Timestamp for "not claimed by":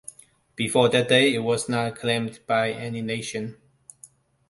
1.69-2.71